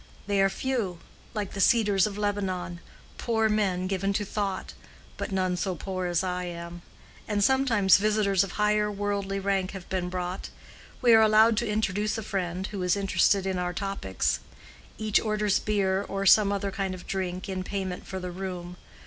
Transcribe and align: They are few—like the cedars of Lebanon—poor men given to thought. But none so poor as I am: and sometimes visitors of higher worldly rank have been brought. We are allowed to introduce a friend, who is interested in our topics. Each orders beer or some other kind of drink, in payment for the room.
They 0.25 0.41
are 0.41 0.49
few—like 0.49 1.53
the 1.53 1.59
cedars 1.61 2.07
of 2.07 2.17
Lebanon—poor 2.17 3.49
men 3.49 3.85
given 3.85 4.13
to 4.13 4.25
thought. 4.25 4.73
But 5.15 5.31
none 5.31 5.55
so 5.55 5.75
poor 5.75 6.07
as 6.07 6.23
I 6.23 6.45
am: 6.45 6.81
and 7.27 7.43
sometimes 7.43 7.97
visitors 7.99 8.43
of 8.43 8.53
higher 8.53 8.91
worldly 8.91 9.37
rank 9.39 9.73
have 9.73 9.87
been 9.89 10.09
brought. 10.09 10.49
We 11.03 11.13
are 11.13 11.21
allowed 11.21 11.55
to 11.57 11.69
introduce 11.69 12.17
a 12.17 12.23
friend, 12.23 12.65
who 12.65 12.81
is 12.81 12.95
interested 12.95 13.45
in 13.45 13.59
our 13.59 13.73
topics. 13.73 14.39
Each 14.97 15.19
orders 15.19 15.59
beer 15.59 16.01
or 16.09 16.25
some 16.25 16.51
other 16.51 16.71
kind 16.71 16.95
of 16.95 17.05
drink, 17.05 17.47
in 17.47 17.63
payment 17.63 18.07
for 18.07 18.19
the 18.19 18.31
room. 18.31 18.77